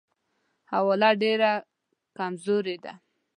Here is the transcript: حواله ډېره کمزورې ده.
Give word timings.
حواله 0.71 1.09
ډېره 1.21 1.51
کمزورې 2.17 2.75
ده. 2.83 2.93